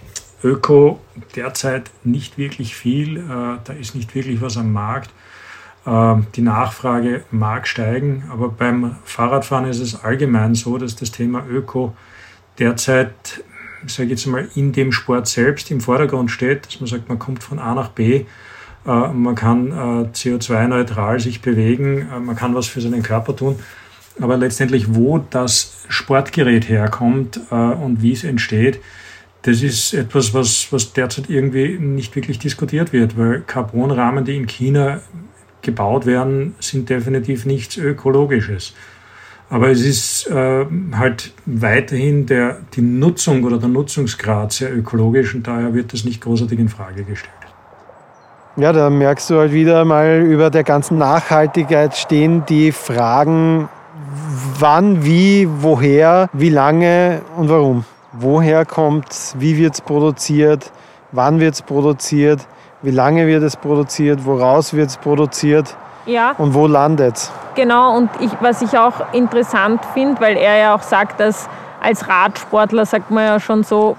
Öko 0.43 0.99
derzeit 1.35 1.91
nicht 2.03 2.37
wirklich 2.37 2.75
viel, 2.75 3.17
äh, 3.17 3.57
da 3.63 3.73
ist 3.73 3.95
nicht 3.95 4.15
wirklich 4.15 4.41
was 4.41 4.57
am 4.57 4.71
Markt. 4.71 5.09
Ähm, 5.85 6.27
die 6.35 6.41
Nachfrage 6.41 7.23
mag 7.31 7.67
steigen, 7.67 8.23
aber 8.31 8.49
beim 8.49 8.95
Fahrradfahren 9.03 9.65
ist 9.65 9.79
es 9.79 10.03
allgemein 10.03 10.55
so, 10.55 10.77
dass 10.77 10.95
das 10.95 11.11
Thema 11.11 11.45
Öko 11.49 11.93
derzeit, 12.57 13.43
sage 13.87 14.05
ich 14.05 14.11
jetzt 14.11 14.25
mal, 14.27 14.47
in 14.55 14.71
dem 14.71 14.91
Sport 14.91 15.27
selbst 15.27 15.71
im 15.71 15.81
Vordergrund 15.81 16.31
steht, 16.31 16.65
dass 16.65 16.79
man 16.79 16.87
sagt, 16.87 17.09
man 17.09 17.19
kommt 17.19 17.43
von 17.43 17.59
A 17.59 17.73
nach 17.73 17.89
B, 17.89 18.25
äh, 18.85 19.07
man 19.13 19.35
kann 19.35 19.67
äh, 19.67 19.73
CO2-neutral 20.13 21.19
sich 21.19 21.41
bewegen, 21.41 22.07
äh, 22.13 22.19
man 22.19 22.35
kann 22.35 22.55
was 22.55 22.67
für 22.67 22.81
seinen 22.81 23.03
Körper 23.03 23.35
tun. 23.35 23.59
Aber 24.21 24.37
letztendlich, 24.37 24.95
wo 24.95 25.19
das 25.19 25.85
Sportgerät 25.87 26.67
herkommt 26.67 27.39
und 27.49 28.01
wie 28.01 28.11
es 28.11 28.25
entsteht, 28.25 28.81
das 29.43 29.61
ist 29.61 29.93
etwas, 29.93 30.33
was, 30.33 30.67
was 30.71 30.91
derzeit 30.91 31.29
irgendwie 31.29 31.77
nicht 31.79 32.13
wirklich 32.17 32.37
diskutiert 32.37 32.91
wird, 32.91 33.17
weil 33.17 33.39
Carbonrahmen, 33.39 34.25
die 34.25 34.35
in 34.35 34.45
China 34.45 34.99
gebaut 35.61 36.05
werden, 36.05 36.55
sind 36.59 36.89
definitiv 36.89 37.45
nichts 37.45 37.77
Ökologisches. 37.77 38.73
Aber 39.49 39.69
es 39.69 39.81
ist 39.81 40.27
äh, 40.27 40.65
halt 40.93 41.33
weiterhin 41.45 42.25
der, 42.25 42.57
die 42.75 42.81
Nutzung 42.81 43.43
oder 43.43 43.57
der 43.57 43.69
Nutzungsgrad 43.69 44.51
sehr 44.51 44.75
ökologisch 44.75 45.33
und 45.33 45.47
daher 45.47 45.73
wird 45.73 45.91
das 45.93 46.03
nicht 46.05 46.21
großartig 46.21 46.59
in 46.59 46.69
Frage 46.69 47.03
gestellt. 47.03 47.33
Ja, 48.57 48.73
da 48.73 48.89
merkst 48.89 49.29
du 49.29 49.39
halt 49.39 49.53
wieder 49.53 49.85
mal 49.85 50.21
über 50.21 50.49
der 50.49 50.63
ganzen 50.63 50.97
Nachhaltigkeit 50.97 51.95
stehen 51.95 52.43
die 52.47 52.71
Fragen, 52.71 53.69
wann, 54.59 55.03
wie, 55.03 55.47
woher, 55.49 56.29
wie 56.33 56.49
lange 56.49 57.21
und 57.37 57.49
warum. 57.49 57.85
Woher 58.13 58.65
kommt 58.65 59.11
es, 59.11 59.35
wie 59.39 59.57
wird 59.57 59.75
es 59.75 59.81
produziert, 59.81 60.71
wann 61.11 61.39
wird 61.39 61.55
es 61.55 61.61
produziert 61.61 62.45
wie 62.81 62.91
lange 62.91 63.27
wird 63.27 63.43
es 63.43 63.57
produziert? 63.57 64.23
Woraus 64.23 64.73
wird 64.73 64.89
es 64.89 64.95
produziert? 64.95 65.75
Ja. 66.05 66.33
Und 66.37 66.53
wo 66.53 66.67
landet 66.67 67.17
es? 67.17 67.31
Genau, 67.55 67.95
und 67.97 68.09
ich, 68.19 68.31
was 68.39 68.61
ich 68.61 68.77
auch 68.77 69.13
interessant 69.13 69.81
finde, 69.93 70.21
weil 70.21 70.37
er 70.37 70.57
ja 70.57 70.75
auch 70.75 70.81
sagt, 70.81 71.19
dass 71.19 71.49
als 71.81 72.07
Radsportler 72.07 72.85
sagt 72.85 73.11
man 73.11 73.25
ja 73.25 73.39
schon 73.39 73.63
so, 73.63 73.95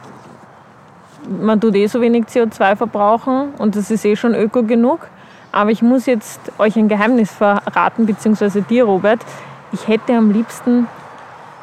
man 1.29 1.61
tut 1.61 1.75
eh 1.75 1.87
so 1.87 2.01
wenig 2.01 2.25
CO2 2.25 2.77
verbrauchen 2.77 3.53
und 3.59 3.77
das 3.77 3.91
ist 3.91 4.05
eh 4.05 4.17
schon 4.17 4.35
öko 4.35 4.63
genug. 4.63 5.01
Aber 5.53 5.71
ich 5.71 5.83
muss 5.83 6.07
jetzt 6.07 6.41
euch 6.59 6.77
ein 6.77 6.89
Geheimnis 6.89 7.33
verraten, 7.33 8.07
beziehungsweise 8.07 8.63
dir, 8.63 8.85
Robert. 8.85 9.21
Ich 9.73 9.89
hätte 9.89 10.15
am 10.15 10.31
liebsten 10.31 10.87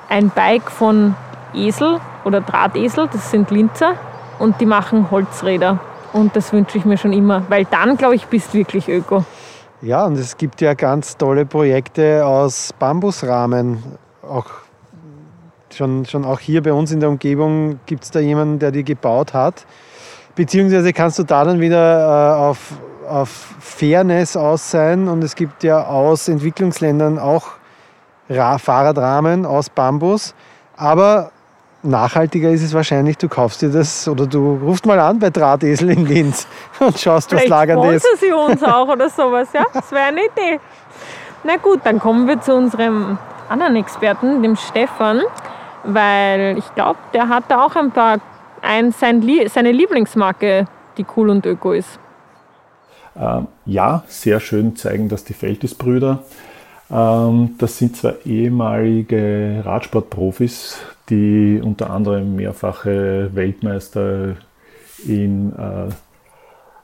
ein 0.10 0.30
Bike 0.30 0.70
von 0.70 1.16
Esel 1.54 2.00
oder 2.26 2.42
Drahtesel, 2.42 3.10
das 3.12 3.32
sind 3.32 3.50
Linzer, 3.52 3.94
und 4.40 4.60
die 4.62 4.66
machen 4.66 5.10
Holzräder. 5.10 5.80
Und 6.14 6.36
das 6.36 6.54
wünsche 6.54 6.78
ich 6.78 6.86
mir 6.86 6.98
schon 6.98 7.14
immer, 7.14 7.44
weil 7.50 7.66
dann, 7.66 7.98
glaube 7.98 8.16
ich, 8.16 8.28
bist 8.28 8.54
du 8.54 8.60
wirklich 8.60 8.88
öko. 8.88 9.26
Ja, 9.82 10.06
und 10.06 10.18
es 10.18 10.38
gibt 10.38 10.60
ja 10.62 10.74
ganz 10.74 11.18
tolle 11.18 11.46
Projekte 11.46 12.26
aus 12.26 12.74
Bambusrahmen. 12.80 13.84
Auch 14.24 14.48
schon, 15.72 16.04
schon 16.06 16.26
auch 16.26 16.40
hier 16.40 16.64
bei 16.64 16.74
uns 16.74 16.92
in 16.92 17.00
der 17.00 17.10
Umgebung 17.10 17.80
gibt 17.86 18.04
es 18.04 18.10
da 18.10 18.20
jemanden, 18.20 18.58
der 18.58 18.72
die 18.72 18.84
gebaut 18.84 19.36
hat. 19.36 19.68
Beziehungsweise 20.34 20.94
kannst 20.94 21.20
du 21.20 21.24
da 21.24 21.44
dann 21.44 21.60
wieder 21.60 22.00
äh, 22.00 22.40
auf, 22.40 22.74
auf 23.08 23.30
Fairness 23.60 24.36
aus 24.36 24.72
sein. 24.72 25.08
Und 25.08 25.24
es 25.24 25.36
gibt 25.36 25.64
ja 25.64 25.86
aus 25.86 26.28
Entwicklungsländern 26.28 27.20
auch 27.20 27.50
Ra 28.30 28.58
Fahrradrahmen 28.58 29.46
aus 29.46 29.70
Bambus. 29.70 30.34
Aber 30.76 31.32
nachhaltiger 31.84 32.50
ist 32.50 32.64
es 32.64 32.74
wahrscheinlich, 32.74 33.18
du 33.18 33.30
kaufst 33.30 33.62
dir 33.62 33.70
das 33.70 34.08
oder 34.08 34.26
du 34.26 34.56
rufst 34.56 34.86
mal 34.86 35.00
an 35.00 35.20
bei 35.20 35.30
Drahtesel 35.30 35.90
in 35.92 36.06
Linz 36.06 36.48
und 36.80 36.98
schaust, 37.00 37.34
was 37.34 37.48
lagern 37.48 37.84
ist. 37.94 38.06
sie 38.20 38.32
uns 38.32 38.64
auch 38.64 38.88
oder 38.88 39.10
sowas, 39.10 39.50
ja? 39.54 39.66
Das 39.74 39.92
wäre 39.92 40.06
eine 40.06 40.22
Idee. 40.22 40.60
Na 41.44 41.58
gut, 41.58 41.82
dann 41.84 42.00
kommen 42.00 42.28
wir 42.28 42.42
zu 42.42 42.54
unserem 42.54 43.18
anderen 43.50 43.76
Experten, 43.76 44.42
dem 44.42 44.56
Stefan, 44.56 45.22
weil 45.84 46.58
ich 46.58 46.76
glaube, 46.76 47.00
der 47.14 47.30
hat 47.30 47.46
da 47.50 47.64
auch 47.64 47.76
ein 47.76 47.92
paar, 47.92 48.18
ein, 48.62 48.92
sein, 48.92 49.24
seine 49.48 49.72
Lieblingsmarke, 49.72 50.66
die 50.98 51.06
cool 51.16 51.30
und 51.30 51.46
öko 51.46 51.74
ist. 51.74 52.00
Ähm, 53.20 53.48
ja, 53.66 54.04
sehr 54.08 54.40
schön 54.40 54.76
zeigen 54.76 55.10
das 55.10 55.24
die 55.24 55.34
Feldis-Brüder. 55.34 56.20
Ähm, 56.92 57.56
das 57.58 57.78
sind 57.78 57.96
zwei 57.96 58.16
ehemalige 58.26 59.62
Radsportprofis, 59.66 60.80
die 61.10 61.62
unter 61.64 61.90
anderem 61.90 62.36
mehrfache 62.36 63.30
Weltmeister 63.34 64.36
in 65.06 65.54
äh, 65.54 65.90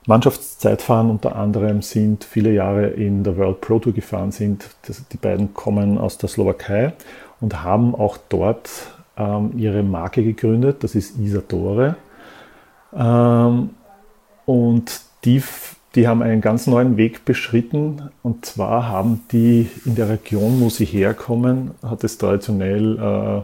Mannschaftszeitfahren 0.06 1.10
unter 1.10 1.36
anderem 1.36 1.82
sind, 1.82 2.24
viele 2.24 2.52
Jahre 2.52 2.88
in 2.88 3.24
der 3.24 3.38
World 3.38 3.62
Pro 3.62 3.80
Tour 3.80 3.94
gefahren 3.94 4.32
sind. 4.32 4.66
Das, 4.86 5.08
die 5.08 5.18
beiden 5.18 5.54
kommen 5.54 5.98
aus 5.98 6.18
der 6.18 6.30
Slowakei 6.30 6.94
und 7.40 7.64
haben 7.64 7.96
auch 7.96 8.18
dort 8.30 8.70
ähm, 9.18 9.52
ihre 9.58 9.84
Marke 9.84 10.24
gegründet. 10.24 10.84
Das 10.84 10.96
ist 10.96 11.18
Isadore. 11.20 11.96
Ähm, 12.94 13.70
und 14.46 15.02
die, 15.24 15.42
die 15.96 16.08
haben 16.08 16.22
einen 16.22 16.42
ganz 16.42 16.68
neuen 16.68 16.98
Weg 16.98 17.24
beschritten. 17.24 18.10
Und 18.24 18.46
zwar 18.46 18.90
haben 18.90 19.24
die 19.32 19.70
in 19.86 19.96
der 19.96 20.10
Region, 20.10 20.60
wo 20.60 20.70
sie 20.70 20.86
herkommen, 20.86 21.72
hat 21.82 22.04
es 22.04 22.18
traditionell 22.18 22.98
äh, 22.98 23.42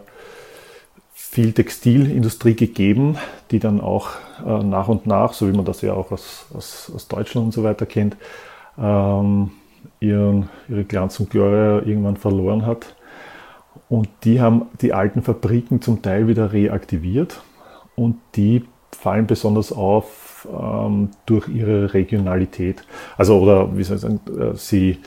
viel 1.31 1.53
Textilindustrie 1.53 2.55
gegeben, 2.55 3.17
die 3.51 3.59
dann 3.59 3.81
auch 3.81 4.09
äh, 4.43 4.63
nach 4.63 4.87
und 4.87 5.05
nach, 5.05 5.33
so 5.33 5.47
wie 5.47 5.55
man 5.55 5.63
das 5.63 5.81
ja 5.83 5.93
auch 5.93 6.11
aus, 6.11 6.47
aus, 6.55 6.91
aus 6.93 7.07
Deutschland 7.07 7.45
und 7.45 7.51
so 7.51 7.63
weiter 7.63 7.85
kennt, 7.85 8.17
ähm, 8.79 9.51
ihren, 9.99 10.49
ihre 10.67 10.85
Glanz 10.85 11.19
und 11.19 11.29
Gloria 11.29 11.85
irgendwann 11.85 12.17
verloren 12.17 12.65
hat. 12.65 12.95
Und 13.89 14.09
die 14.23 14.41
haben 14.41 14.65
die 14.81 14.91
alten 14.91 15.21
Fabriken 15.21 15.83
zum 15.83 16.01
Teil 16.01 16.27
wieder 16.27 16.51
reaktiviert 16.51 17.41
und 17.95 18.17
die 18.35 18.65
fallen 18.91 19.27
besonders 19.27 19.71
auf 19.71 20.47
ähm, 20.51 21.11
durch 21.27 21.47
ihre 21.47 21.93
Regionalität. 21.93 22.83
Also, 23.17 23.37
oder 23.37 23.77
wie 23.77 23.83
soll 23.83 23.97
ich 23.97 24.01
sagen, 24.01 24.19
äh, 24.35 24.55
sie, 24.55 24.97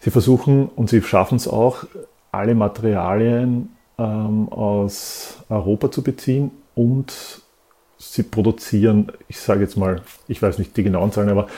sie 0.00 0.10
versuchen 0.10 0.66
und 0.74 0.90
sie 0.90 1.02
schaffen 1.02 1.36
es 1.36 1.46
auch, 1.46 1.84
alle 2.32 2.56
Materialien 2.56 3.70
ähm, 3.98 4.48
aus 4.50 5.38
Europa 5.48 5.90
zu 5.90 6.02
beziehen 6.02 6.50
und 6.74 7.42
sie 7.98 8.22
produzieren, 8.22 9.12
ich 9.26 9.40
sage 9.40 9.62
jetzt 9.62 9.76
mal, 9.76 10.02
ich 10.28 10.40
weiß 10.40 10.58
nicht 10.58 10.76
die 10.76 10.84
genauen 10.84 11.12
Zahlen, 11.12 11.28
aber 11.28 11.48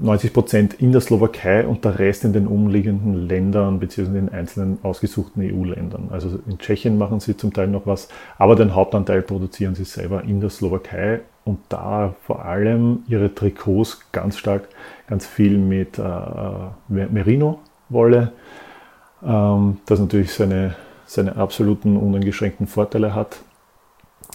90 0.00 0.32
Prozent 0.32 0.74
in 0.74 0.92
der 0.92 1.00
Slowakei 1.00 1.66
und 1.66 1.84
der 1.84 1.98
Rest 1.98 2.24
in 2.24 2.32
den 2.32 2.46
umliegenden 2.46 3.26
Ländern 3.26 3.80
bzw. 3.80 4.18
in 4.18 4.28
einzelnen 4.28 4.78
ausgesuchten 4.82 5.42
EU-Ländern. 5.42 6.10
Also 6.12 6.38
in 6.46 6.58
Tschechien 6.58 6.98
machen 6.98 7.20
sie 7.20 7.36
zum 7.36 7.52
Teil 7.52 7.68
noch 7.68 7.86
was, 7.86 8.08
aber 8.38 8.56
den 8.56 8.74
Hauptanteil 8.74 9.22
produzieren 9.22 9.74
sie 9.74 9.84
selber 9.84 10.22
in 10.22 10.40
der 10.40 10.50
Slowakei 10.50 11.20
und 11.44 11.58
da 11.68 12.14
vor 12.22 12.44
allem 12.44 13.00
ihre 13.08 13.34
Trikots 13.34 14.00
ganz 14.12 14.38
stark, 14.38 14.68
ganz 15.08 15.26
viel 15.26 15.58
mit 15.58 15.98
äh, 15.98 16.02
Merino-Wolle, 16.88 18.32
ähm, 19.24 19.78
das 19.86 19.98
natürlich 19.98 20.32
seine 20.32 20.76
seine 21.10 21.34
absoluten 21.34 21.96
uneingeschränkten 21.96 22.68
Vorteile 22.68 23.16
hat. 23.16 23.38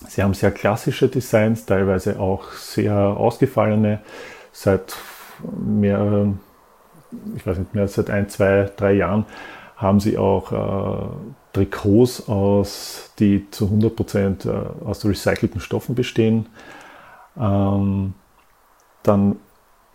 Sie 0.10 0.22
haben 0.22 0.34
sehr 0.34 0.52
klassische 0.52 1.08
Designs, 1.08 1.66
teilweise 1.66 2.20
auch 2.20 2.52
sehr 2.52 2.98
ausgefallene. 2.98 4.02
Seit 4.52 4.94
mehreren, 5.58 6.42
ich 7.38 7.48
weiß 7.48 7.60
nicht 7.60 7.74
mehr, 7.74 7.88
seit 7.88 8.10
ein, 8.10 8.28
zwei, 8.28 8.70
drei 8.76 8.92
Jahren 8.92 9.26
haben 9.78 10.02
sie 10.02 10.18
auch 10.18 10.52
äh, 10.52 11.08
Trikots 11.54 12.28
aus, 12.28 13.14
die 13.20 13.50
zu 13.52 13.68
100% 13.68 14.46
äh, 14.46 14.84
aus 14.86 15.06
recycelten 15.06 15.62
Stoffen 15.62 15.96
bestehen. 15.96 16.48
Ähm, 17.40 18.16
dann 19.02 19.38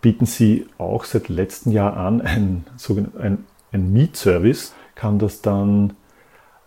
bieten 0.01 0.25
sie 0.25 0.65
auch 0.79 1.03
seit 1.03 1.29
letztem 1.29 1.73
Jahr 1.73 1.95
an 1.95 2.21
ein, 2.21 2.65
ein, 3.19 3.45
ein 3.71 3.93
Mietservice, 3.93 4.73
kann 4.95 5.19
das 5.19 5.43
dann 5.43 5.93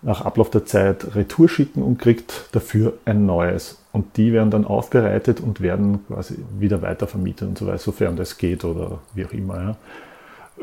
nach 0.05 0.21
Ablauf 0.21 0.51
der 0.51 0.67
Zeit 0.67 1.15
Retour 1.15 1.49
schicken 1.49 1.83
und 1.83 1.99
kriegt 1.99 2.49
dafür 2.53 2.95
ein 3.05 3.27
neues. 3.27 3.79
Und 3.93 4.17
die 4.17 4.33
werden 4.33 4.51
dann 4.51 4.67
aufbereitet 4.67 5.41
und 5.41 5.61
werden 5.61 6.07
quasi 6.07 6.37
wieder 6.59 6.83
weiter 6.83 7.07
vermietet 7.07 7.49
und 7.49 7.59
so 7.59 7.67
weiter, 7.67 7.79
sofern 7.79 8.17
das 8.17 8.37
geht 8.37 8.65
oder 8.65 8.99
wie 9.15 9.25
auch 9.25 9.33
immer. 9.33 9.57
Ja. 9.57 9.77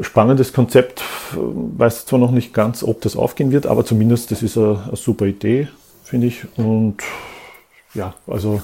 Spannendes 0.01 0.53
Konzept, 0.53 1.03
weiß 1.33 2.05
zwar 2.05 2.19
noch 2.19 2.31
nicht 2.31 2.53
ganz, 2.53 2.83
ob 2.83 3.01
das 3.01 3.15
aufgehen 3.15 3.51
wird, 3.51 3.67
aber 3.67 3.83
zumindest 3.83 4.31
das 4.31 4.41
ist 4.43 4.57
eine, 4.57 4.83
eine 4.87 4.95
super 4.95 5.25
Idee, 5.25 5.67
finde 6.03 6.27
ich. 6.27 6.45
Und 6.57 6.97
ja, 7.93 8.13
also 8.27 8.61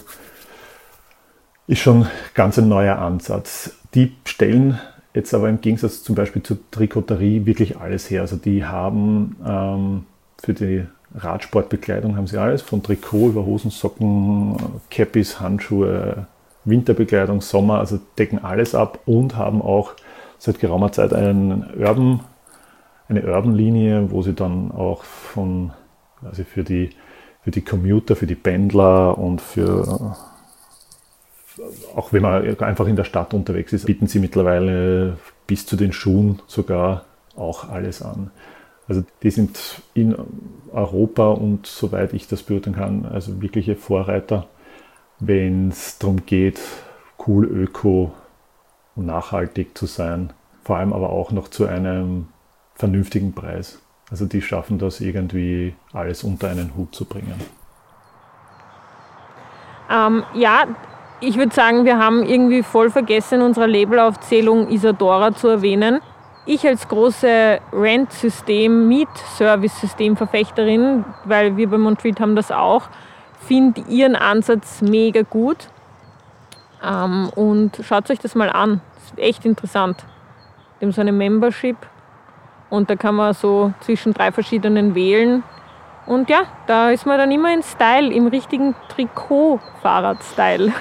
ist 1.68 1.80
schon 1.80 2.08
ganz 2.34 2.58
ein 2.58 2.70
neuer 2.70 2.98
Ansatz. 2.98 3.72
Die 3.94 4.14
stellen 4.26 4.80
jetzt 5.14 5.34
aber 5.34 5.50
im 5.50 5.60
Gegensatz 5.60 6.04
zum 6.04 6.16
Beispiel 6.16 6.44
zur 6.44 6.58
Trikoterie 6.72 7.46
wirklich 7.46 7.78
alles 7.78 8.10
her. 8.10 8.22
Also 8.22 8.38
die 8.38 8.64
haben 8.64 9.36
ähm, 9.46 10.06
für 10.42 10.54
die 10.54 10.86
Radsportbekleidung 11.16 12.18
haben 12.18 12.28
sie 12.28 12.38
alles, 12.38 12.62
von 12.62 12.84
Trikot 12.84 13.30
über 13.30 13.46
Hosensocken, 13.46 14.58
Cappies, 14.90 15.40
Handschuhe, 15.40 16.28
Winterbekleidung, 16.66 17.42
Sommer, 17.42 17.80
also 17.80 18.00
decken 18.18 18.44
alles 18.44 18.76
ab 18.76 19.00
und 19.06 19.36
haben 19.36 19.62
auch 19.62 19.94
seit 20.38 20.60
geraumer 20.60 20.92
Zeit 20.92 21.14
einen 21.14 21.66
Urban, 21.78 22.20
eine 23.08 23.24
Urban-Linie, 23.24 24.12
wo 24.12 24.22
sie 24.22 24.34
dann 24.34 24.72
auch 24.72 25.04
von, 25.04 25.72
also 26.24 26.44
für 26.44 26.64
die, 26.64 26.90
für 27.42 27.52
die 27.52 27.62
Commuter, 27.62 28.16
für 28.16 28.28
die 28.28 28.36
Pendler 28.36 29.18
und 29.18 29.42
für 29.42 30.16
auch 31.96 32.14
wenn 32.14 32.22
man 32.22 32.60
einfach 32.60 32.88
in 32.88 32.96
der 32.96 33.04
Stadt 33.04 33.34
unterwegs 33.34 33.74
ist, 33.74 33.86
bieten 33.86 34.08
sie 34.08 34.20
mittlerweile 34.20 35.18
bis 35.48 35.66
zu 35.66 35.76
den 35.76 35.92
Schuhen 35.92 36.40
sogar 36.48 37.06
auch 37.36 37.70
alles 37.70 38.02
an. 38.02 38.32
Also 38.88 39.04
die 39.22 39.32
sind 39.32 39.82
in 39.94 40.16
Europa 40.72 41.30
und 41.32 41.68
soweit 41.68 42.14
ich 42.14 42.28
das 42.28 42.44
beurteilen 42.44 42.76
kann, 42.76 43.06
also 43.06 43.42
wirkliche 43.42 43.76
Vorreiter, 43.76 44.48
wenn 45.20 45.70
es 45.70 45.98
darum 45.98 46.26
geht, 46.26 46.60
cool, 47.28 47.46
öko 47.46 48.14
und 48.96 49.06
nachhaltig 49.08 49.78
zu 49.78 49.86
sein. 49.86 50.32
Vor 50.64 50.78
allem 50.78 50.94
aber 50.94 51.10
auch 51.10 51.32
noch 51.32 51.50
zu 51.50 51.66
einem 51.66 52.28
vernünftigen 52.76 53.34
Preis. 53.34 53.82
Also 54.10 54.26
die 54.26 54.42
schaffen 54.42 54.80
das 54.80 55.02
irgendwie 55.02 55.76
alles 55.92 56.24
unter 56.24 56.50
einen 56.50 56.76
Hut 56.78 56.96
zu 56.96 57.06
bringen. 57.06 57.36
Ähm, 59.90 60.24
ja, 60.34 60.66
ich 61.20 61.38
würde 61.38 61.54
sagen, 61.54 61.86
wir 61.86 61.98
haben 61.98 62.24
irgendwie 62.24 62.64
voll 62.64 62.90
vergessen, 62.90 63.36
in 63.36 63.42
unserer 63.42 63.68
Labelaufzählung 63.68 64.70
Isadora 64.70 65.34
zu 65.34 65.48
erwähnen. 65.48 66.00
Ich 66.50 66.66
als 66.66 66.88
große 66.88 67.60
Rent-System, 67.74 68.88
Miet-Service-System-Verfechterin, 68.88 71.04
weil 71.26 71.58
wir 71.58 71.70
bei 71.70 71.78
Montreat 71.78 72.22
haben 72.22 72.38
das 72.38 72.54
auch, 72.54 72.84
finde 73.46 73.82
ihren 73.90 74.16
Ansatz 74.16 74.82
mega 74.82 75.24
gut. 75.24 75.68
Ähm, 76.82 77.30
und 77.36 77.82
schaut 77.84 78.10
euch 78.10 78.20
das 78.20 78.34
mal 78.34 78.50
an. 78.50 78.80
Das 78.96 79.04
ist 79.04 79.20
echt 79.20 79.46
interessant. 79.46 80.06
Haben 80.82 80.94
so 80.94 81.02
eine 81.02 81.12
Membership 81.12 81.76
und 82.70 82.90
da 82.90 82.96
kann 82.96 83.16
man 83.16 83.34
so 83.34 83.74
zwischen 83.82 84.14
drei 84.14 84.32
verschiedenen 84.32 84.96
wählen. 84.96 85.44
Und 86.06 86.30
ja, 86.30 86.44
da 86.66 86.92
ist 86.92 87.06
man 87.06 87.18
dann 87.18 87.30
immer 87.30 87.54
in 87.54 87.62
Style, 87.62 88.14
im 88.14 88.28
richtigen 88.28 88.74
Trikot-Fahrrad-Style. 88.88 90.72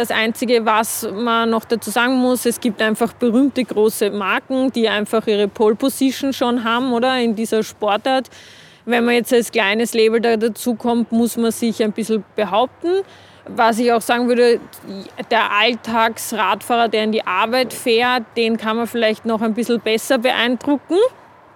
Das 0.00 0.10
Einzige, 0.10 0.64
was 0.64 1.06
man 1.12 1.50
noch 1.50 1.66
dazu 1.66 1.90
sagen 1.90 2.14
muss, 2.14 2.46
es 2.46 2.58
gibt 2.58 2.80
einfach 2.80 3.12
berühmte 3.12 3.62
große 3.62 4.10
Marken, 4.10 4.72
die 4.72 4.88
einfach 4.88 5.26
ihre 5.26 5.46
Pole 5.46 5.74
Position 5.74 6.32
schon 6.32 6.64
haben, 6.64 6.94
oder 6.94 7.18
in 7.18 7.36
dieser 7.36 7.62
Sportart. 7.62 8.30
Wenn 8.86 9.04
man 9.04 9.16
jetzt 9.16 9.30
als 9.30 9.52
kleines 9.52 9.92
Label 9.92 10.18
da 10.22 10.38
dazu 10.38 10.74
kommt, 10.74 11.12
muss 11.12 11.36
man 11.36 11.52
sich 11.52 11.82
ein 11.82 11.92
bisschen 11.92 12.24
behaupten. 12.34 13.02
Was 13.44 13.78
ich 13.78 13.92
auch 13.92 14.00
sagen 14.00 14.26
würde, 14.26 14.58
der 15.30 15.52
Alltagsradfahrer, 15.52 16.88
der 16.88 17.04
in 17.04 17.12
die 17.12 17.26
Arbeit 17.26 17.74
fährt, 17.74 18.22
den 18.38 18.56
kann 18.56 18.78
man 18.78 18.86
vielleicht 18.86 19.26
noch 19.26 19.42
ein 19.42 19.52
bisschen 19.52 19.80
besser 19.80 20.16
beeindrucken. 20.16 20.96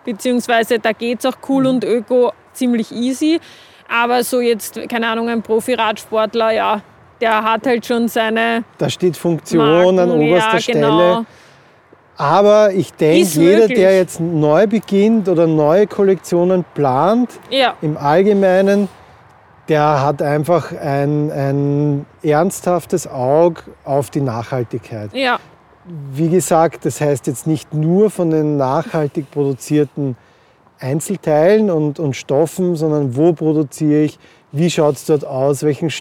Beziehungsweise 0.05 0.79
da 0.79 0.93
geht 0.93 1.21
es 1.21 1.25
auch 1.25 1.39
cool 1.49 1.63
mhm. 1.63 1.71
und 1.71 1.85
öko 1.85 2.35
ziemlich 2.53 2.93
easy. 2.93 3.41
Aber 3.89 4.23
so 4.23 4.43
jetzt, 4.43 4.79
keine 4.91 5.09
Ahnung, 5.09 5.31
ein 5.31 5.41
Profi-Radsportler, 5.41 6.51
ja, 6.51 6.83
der 7.25 7.43
hat 7.43 7.67
halt 7.67 7.87
schon 7.87 8.09
seine. 8.09 8.65
Da 8.79 8.91
steht 8.91 9.17
Funktion 9.17 9.67
Marken, 9.67 9.99
an 9.99 10.11
oberster 10.11 10.59
ja, 10.59 10.73
genau. 10.73 10.99
Stelle. 10.99 11.27
Aber 12.17 12.73
ich 12.73 12.93
denke, 12.93 13.29
jeder, 13.41 13.59
möglich. 13.61 13.79
der 13.79 13.97
jetzt 13.97 14.21
neu 14.21 14.67
beginnt 14.67 15.29
oder 15.29 15.47
neue 15.47 15.87
Kollektionen 15.87 16.65
plant, 16.75 17.31
ja. 17.51 17.75
im 17.83 17.97
Allgemeinen, 17.97 18.89
der 19.69 20.01
hat 20.03 20.23
einfach 20.23 20.71
ein, 20.71 21.33
ein 21.33 22.07
ernsthaftes 22.23 23.09
Auge 23.09 23.63
auf 23.85 24.11
die 24.11 24.21
Nachhaltigkeit. 24.21 25.13
Ja. 25.13 25.39
Wie 26.13 26.29
gesagt, 26.29 26.85
das 26.85 27.01
heißt 27.01 27.27
jetzt 27.27 27.47
nicht 27.47 27.75
nur 27.75 28.11
von 28.11 28.31
den 28.31 28.59
nachhaltig 28.59 29.31
produzierten 29.31 30.17
Einzelteilen 30.79 31.71
und, 31.71 31.99
und 31.99 32.15
Stoffen, 32.15 32.77
sondern 32.77 33.17
wo 33.17 33.33
produziere 33.33 34.03
ich, 34.03 34.19
wie 34.55 34.71
schaut 34.71 34.95
es 34.95 35.05
dort 35.05 35.27
aus, 35.27 35.65
welchen, 35.65 35.93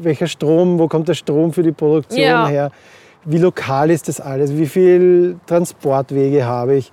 welcher 0.00 0.26
Strom, 0.26 0.78
wo 0.78 0.88
kommt 0.88 1.08
der 1.08 1.14
Strom 1.14 1.52
für 1.52 1.62
die 1.62 1.72
Produktion 1.72 2.20
ja. 2.20 2.48
her, 2.48 2.70
wie 3.24 3.38
lokal 3.38 3.90
ist 3.90 4.08
das 4.08 4.20
alles, 4.20 4.56
wie 4.56 4.66
viele 4.66 5.38
Transportwege 5.46 6.44
habe 6.44 6.76
ich 6.76 6.92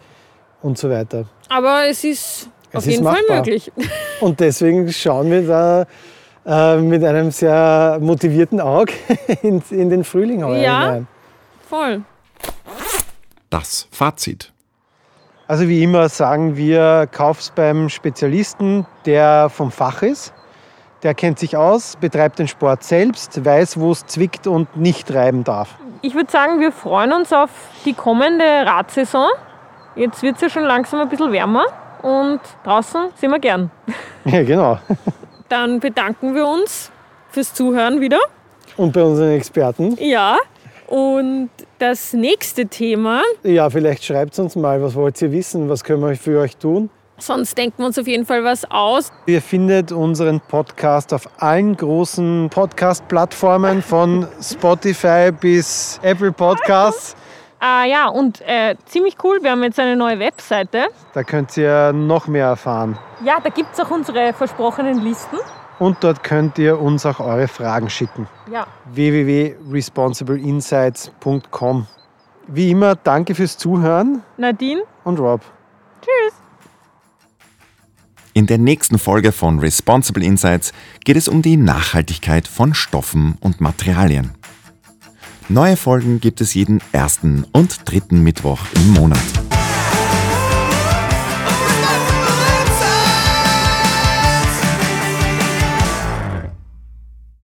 und 0.62 0.78
so 0.78 0.90
weiter. 0.90 1.26
Aber 1.50 1.88
es 1.88 2.04
ist 2.04 2.50
es 2.70 2.76
auf 2.76 2.86
ist 2.86 2.92
jeden 2.92 3.04
machbar. 3.04 3.24
Fall 3.28 3.38
möglich. 3.38 3.72
Und 4.22 4.40
deswegen 4.40 4.92
schauen 4.92 5.32
wir 5.32 5.48
da 5.48 6.76
äh, 6.76 6.82
mit 6.82 7.04
einem 7.04 7.32
sehr 7.32 7.98
motivierten 8.02 8.60
Auge 8.60 8.94
in, 9.42 9.64
in 9.70 9.90
den 9.90 10.04
Frühling 10.04 10.44
heuer 10.44 10.62
ja, 10.62 10.82
hinein. 10.82 11.08
voll. 11.68 12.02
Das 13.50 13.88
Fazit. 13.92 14.52
Also 15.48 15.70
wie 15.70 15.82
immer 15.82 16.10
sagen 16.10 16.58
wir, 16.58 17.08
kauf's 17.10 17.54
beim 17.56 17.88
Spezialisten, 17.88 18.86
der 19.06 19.50
vom 19.50 19.72
Fach 19.72 20.02
ist 20.02 20.34
der 21.04 21.14
kennt 21.14 21.40
sich 21.40 21.56
aus, 21.56 21.96
betreibt 22.00 22.40
den 22.40 22.48
Sport 22.48 22.84
selbst, 22.84 23.44
weiß, 23.44 23.80
wo 23.80 23.92
es 23.92 24.06
zwickt 24.06 24.48
und 24.48 24.76
nicht 24.78 25.14
reiben 25.14 25.44
darf. 25.44 25.76
Ich 26.02 26.16
würde 26.16 26.32
sagen, 26.32 26.60
wir 26.60 26.72
freuen 26.72 27.14
uns 27.14 27.34
auf 27.34 27.50
die 27.86 27.94
kommende 27.94 28.44
Radsaison. 28.44 29.30
Jetzt 29.96 30.22
wird 30.22 30.36
es 30.36 30.42
ja 30.42 30.50
schon 30.50 30.64
langsam 30.64 31.00
ein 31.00 31.10
bisschen 31.10 31.32
wärmer 31.32 31.66
und 32.02 32.40
draußen 32.64 33.10
sind 33.16 33.32
wir 33.32 33.40
gern. 33.40 33.72
Ja, 34.26 34.44
genau. 34.44 34.78
Dann 35.48 35.80
bedanken 35.80 36.36
wir 36.36 36.46
uns 36.46 36.92
fürs 37.30 37.54
Zuhören 37.54 38.02
wieder. 38.02 38.20
Und 38.76 38.92
bei 38.92 39.02
unseren 39.02 39.32
Experten. 39.32 39.98
Ja. 40.02 40.38
Und 40.88 41.50
das 41.80 42.12
nächste 42.12 42.66
Thema. 42.68 43.22
Ja, 43.44 43.70
vielleicht 43.70 44.04
schreibt 44.04 44.38
uns 44.40 44.58
mal, 44.58 44.82
was 44.82 44.96
wollt 44.96 45.22
ihr 45.22 45.32
wissen, 45.32 45.70
was 45.70 45.84
können 45.84 46.02
wir 46.02 46.16
für 46.18 46.42
euch 46.42 46.58
tun? 46.58 46.90
Sonst 47.20 47.58
denken 47.58 47.80
wir 47.80 47.88
uns 47.88 47.98
auf 47.98 48.06
jeden 48.08 48.26
Fall 48.26 48.44
was 48.44 48.70
aus. 48.70 49.12
Ihr 49.26 49.42
findet 49.42 49.92
unseren 49.92 50.40
Podcast 50.40 51.14
auf 51.14 51.28
allen 51.40 51.76
großen 51.76 52.50
Podcast-Plattformen 52.52 53.82
von 53.82 54.28
Spotify 54.42 55.32
bis 55.32 56.00
Apple 56.04 56.32
Podcasts. 56.32 57.16
Ah 57.60 57.86
ja, 57.86 58.08
und 58.08 58.40
äh, 58.42 58.76
ziemlich 58.86 59.16
cool, 59.24 59.40
wir 59.42 59.50
haben 59.52 59.64
jetzt 59.64 59.80
eine 59.80 59.96
neue 59.96 60.20
Webseite. 60.20 60.90
Da 61.14 61.24
könnt 61.24 61.58
ihr 61.58 61.92
noch 61.92 62.28
mehr 62.28 62.46
erfahren. 62.46 63.00
Ja, 63.26 63.40
da 63.44 63.50
gibt 63.50 63.74
es 63.74 63.80
auch 63.80 63.90
unsere 63.90 64.32
versprochenen 64.34 65.02
Listen. 65.02 65.38
Und 65.80 66.04
dort 66.04 66.24
könnt 66.24 66.60
ihr 66.60 66.80
uns 66.80 67.04
auch 67.06 67.20
eure 67.20 67.48
Fragen 67.48 67.90
schicken. 67.90 68.28
Ja. 68.52 68.68
www.responsibleinsights.com. 68.94 71.88
Wie 72.48 72.72
immer, 72.72 72.96
danke 72.96 73.36
fürs 73.36 73.58
Zuhören. 73.58 74.24
Nadine 74.38 74.84
und 75.04 75.20
Rob. 75.20 75.42
Tschüss. 76.02 76.47
In 78.38 78.46
der 78.46 78.60
nächsten 78.60 79.00
Folge 79.00 79.32
von 79.32 79.58
Responsible 79.58 80.24
Insights 80.24 80.72
geht 81.04 81.18
es 81.18 81.28
um 81.28 81.42
die 81.42 81.58
Nachhaltigkeit 81.58 82.48
von 82.48 82.76
Stoffen 82.76 83.36
und 83.40 83.62
Materialien. 83.62 84.36
Neue 85.50 85.76
Folgen 85.76 86.20
gibt 86.20 86.40
es 86.40 86.54
jeden 86.54 86.80
ersten 86.92 87.48
und 87.52 87.90
dritten 87.90 88.22
Mittwoch 88.22 88.60
im 88.76 88.94
Monat. 88.94 89.47